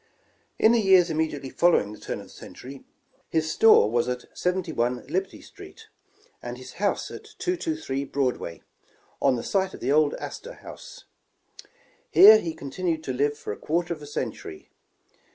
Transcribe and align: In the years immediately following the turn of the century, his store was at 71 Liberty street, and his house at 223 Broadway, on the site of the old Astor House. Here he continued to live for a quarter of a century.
In 0.57 0.71
the 0.71 0.81
years 0.81 1.11
immediately 1.11 1.51
following 1.51 1.93
the 1.93 1.99
turn 1.99 2.21
of 2.21 2.25
the 2.25 2.31
century, 2.31 2.83
his 3.29 3.51
store 3.51 3.87
was 3.91 4.09
at 4.09 4.35
71 4.35 5.05
Liberty 5.05 5.41
street, 5.43 5.89
and 6.41 6.57
his 6.57 6.73
house 6.81 7.11
at 7.11 7.25
223 7.37 8.05
Broadway, 8.05 8.63
on 9.21 9.35
the 9.35 9.43
site 9.43 9.75
of 9.75 9.79
the 9.79 9.91
old 9.91 10.15
Astor 10.15 10.53
House. 10.53 11.05
Here 12.09 12.39
he 12.39 12.55
continued 12.55 13.03
to 13.03 13.13
live 13.13 13.37
for 13.37 13.53
a 13.53 13.57
quarter 13.57 13.93
of 13.93 14.01
a 14.01 14.07
century. 14.07 14.71